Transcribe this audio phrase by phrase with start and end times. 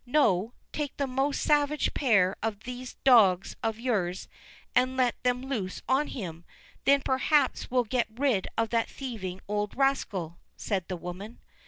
[0.07, 4.27] No, take the most savage pair of those dogs of yours
[4.73, 6.43] and let them loose on him,
[6.85, 11.37] then perhaps we'll get rid of that thieving old rascal," said the woman.